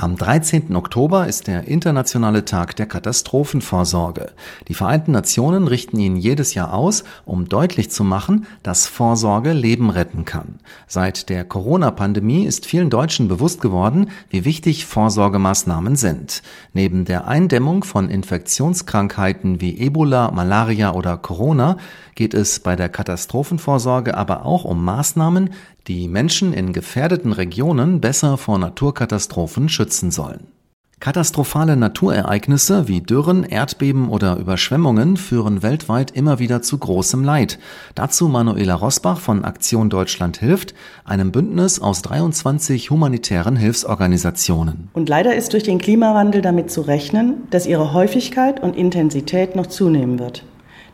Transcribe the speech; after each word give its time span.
Am 0.00 0.14
13. 0.14 0.76
Oktober 0.76 1.26
ist 1.26 1.48
der 1.48 1.66
Internationale 1.66 2.44
Tag 2.44 2.76
der 2.76 2.86
Katastrophenvorsorge. 2.86 4.30
Die 4.68 4.74
Vereinten 4.74 5.10
Nationen 5.10 5.66
richten 5.66 5.98
ihn 5.98 6.14
jedes 6.14 6.54
Jahr 6.54 6.72
aus, 6.72 7.02
um 7.24 7.48
deutlich 7.48 7.90
zu 7.90 8.04
machen, 8.04 8.46
dass 8.62 8.86
Vorsorge 8.86 9.52
Leben 9.52 9.90
retten 9.90 10.24
kann. 10.24 10.60
Seit 10.86 11.28
der 11.28 11.44
Corona-Pandemie 11.44 12.44
ist 12.44 12.64
vielen 12.64 12.90
Deutschen 12.90 13.26
bewusst 13.26 13.60
geworden, 13.60 14.10
wie 14.30 14.44
wichtig 14.44 14.86
Vorsorgemaßnahmen 14.86 15.96
sind. 15.96 16.44
Neben 16.72 17.04
der 17.04 17.26
Eindämmung 17.26 17.82
von 17.82 18.08
Infektionskrankheiten 18.08 19.60
wie 19.60 19.80
Ebola, 19.80 20.30
Malaria 20.30 20.94
oder 20.94 21.16
Corona 21.16 21.76
geht 22.14 22.34
es 22.34 22.60
bei 22.60 22.76
der 22.76 22.88
Katastrophenvorsorge 22.88 24.16
aber 24.16 24.46
auch 24.46 24.64
um 24.64 24.84
Maßnahmen, 24.84 25.50
die 25.88 26.06
Menschen 26.06 26.52
in 26.52 26.74
gefährdeten 26.74 27.32
Regionen 27.32 28.00
besser 28.02 28.36
vor 28.36 28.58
Naturkatastrophen 28.58 29.70
schützen 29.70 29.87
sollen. 29.92 30.48
Katastrophale 31.00 31.76
Naturereignisse 31.76 32.88
wie 32.88 33.00
Dürren, 33.00 33.44
Erdbeben 33.44 34.08
oder 34.08 34.36
Überschwemmungen 34.36 35.16
führen 35.16 35.62
weltweit 35.62 36.10
immer 36.10 36.40
wieder 36.40 36.60
zu 36.60 36.76
großem 36.76 37.22
Leid. 37.22 37.60
Dazu 37.94 38.26
Manuela 38.26 38.74
Rosbach 38.74 39.20
von 39.20 39.44
Aktion 39.44 39.90
Deutschland 39.90 40.38
hilft, 40.38 40.74
einem 41.04 41.30
Bündnis 41.30 41.80
aus 41.80 42.02
23 42.02 42.90
humanitären 42.90 43.54
Hilfsorganisationen. 43.54 44.88
Und 44.92 45.08
leider 45.08 45.36
ist 45.36 45.52
durch 45.52 45.62
den 45.62 45.78
Klimawandel 45.78 46.42
damit 46.42 46.72
zu 46.72 46.80
rechnen, 46.80 47.46
dass 47.50 47.66
ihre 47.66 47.92
Häufigkeit 47.92 48.60
und 48.60 48.74
Intensität 48.74 49.54
noch 49.54 49.68
zunehmen 49.68 50.18
wird. 50.18 50.42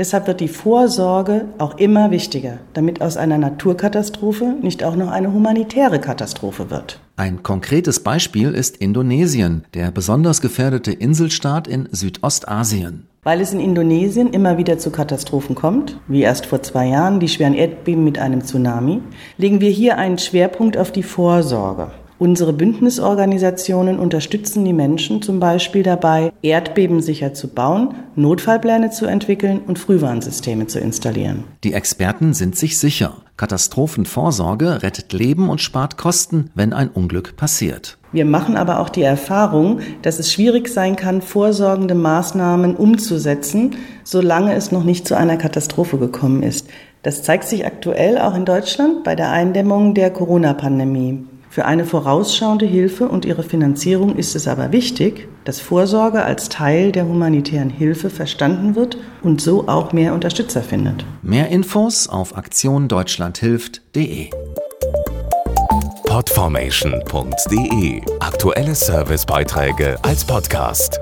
Deshalb 0.00 0.26
wird 0.26 0.40
die 0.40 0.48
Vorsorge 0.48 1.44
auch 1.58 1.76
immer 1.76 2.10
wichtiger, 2.10 2.56
damit 2.72 3.02
aus 3.02 3.18
einer 3.18 3.36
Naturkatastrophe 3.36 4.54
nicht 4.62 4.82
auch 4.82 4.96
noch 4.96 5.10
eine 5.10 5.30
humanitäre 5.30 6.00
Katastrophe 6.00 6.70
wird. 6.70 6.98
Ein 7.16 7.42
konkretes 7.42 8.00
Beispiel 8.00 8.54
ist 8.54 8.78
Indonesien, 8.78 9.66
der 9.74 9.90
besonders 9.90 10.40
gefährdete 10.40 10.90
Inselstaat 10.90 11.68
in 11.68 11.86
Südostasien. 11.92 13.08
Weil 13.24 13.42
es 13.42 13.52
in 13.52 13.60
Indonesien 13.60 14.32
immer 14.32 14.56
wieder 14.56 14.78
zu 14.78 14.90
Katastrophen 14.90 15.54
kommt, 15.54 15.98
wie 16.08 16.22
erst 16.22 16.46
vor 16.46 16.62
zwei 16.62 16.86
Jahren 16.86 17.20
die 17.20 17.28
schweren 17.28 17.52
Erdbeben 17.52 18.02
mit 18.02 18.18
einem 18.18 18.40
Tsunami, 18.40 19.02
legen 19.36 19.60
wir 19.60 19.68
hier 19.68 19.98
einen 19.98 20.16
Schwerpunkt 20.16 20.78
auf 20.78 20.92
die 20.92 21.02
Vorsorge. 21.02 21.90
Unsere 22.20 22.52
Bündnisorganisationen 22.52 23.98
unterstützen 23.98 24.62
die 24.66 24.74
Menschen 24.74 25.22
zum 25.22 25.40
Beispiel 25.40 25.82
dabei, 25.82 26.34
Erdbeben 26.42 27.00
sicher 27.00 27.32
zu 27.32 27.48
bauen, 27.48 27.94
Notfallpläne 28.14 28.90
zu 28.90 29.06
entwickeln 29.06 29.62
und 29.66 29.78
Frühwarnsysteme 29.78 30.66
zu 30.66 30.80
installieren. 30.80 31.44
Die 31.64 31.72
Experten 31.72 32.34
sind 32.34 32.56
sich 32.56 32.78
sicher. 32.78 33.14
Katastrophenvorsorge 33.38 34.82
rettet 34.82 35.14
Leben 35.14 35.48
und 35.48 35.62
spart 35.62 35.96
Kosten, 35.96 36.50
wenn 36.54 36.74
ein 36.74 36.90
Unglück 36.90 37.38
passiert. 37.38 37.96
Wir 38.12 38.26
machen 38.26 38.58
aber 38.58 38.80
auch 38.80 38.90
die 38.90 39.00
Erfahrung, 39.00 39.80
dass 40.02 40.18
es 40.18 40.30
schwierig 40.30 40.68
sein 40.68 40.96
kann, 40.96 41.22
vorsorgende 41.22 41.94
Maßnahmen 41.94 42.76
umzusetzen, 42.76 43.76
solange 44.04 44.52
es 44.52 44.72
noch 44.72 44.84
nicht 44.84 45.08
zu 45.08 45.16
einer 45.16 45.38
Katastrophe 45.38 45.96
gekommen 45.96 46.42
ist. 46.42 46.68
Das 47.02 47.22
zeigt 47.22 47.44
sich 47.44 47.64
aktuell 47.64 48.18
auch 48.18 48.34
in 48.34 48.44
Deutschland 48.44 49.04
bei 49.04 49.16
der 49.16 49.30
Eindämmung 49.30 49.94
der 49.94 50.10
Corona-Pandemie. 50.10 51.24
Für 51.50 51.64
eine 51.64 51.84
vorausschauende 51.84 52.64
Hilfe 52.64 53.08
und 53.08 53.24
ihre 53.24 53.42
Finanzierung 53.42 54.14
ist 54.14 54.36
es 54.36 54.46
aber 54.46 54.70
wichtig, 54.70 55.26
dass 55.44 55.60
Vorsorge 55.60 56.22
als 56.22 56.48
Teil 56.48 56.92
der 56.92 57.08
humanitären 57.08 57.70
Hilfe 57.70 58.08
verstanden 58.08 58.76
wird 58.76 58.96
und 59.22 59.40
so 59.40 59.66
auch 59.66 59.92
mehr 59.92 60.14
Unterstützer 60.14 60.62
findet. 60.62 61.04
Mehr 61.22 61.48
Infos 61.48 62.08
auf 62.08 62.36
aktiondeutschlandhilft.de. 62.36 64.30
Podformation.de 66.06 68.02
Aktuelle 68.20 68.74
Servicebeiträge 68.76 69.96
als 70.02 70.24
Podcast. 70.24 71.00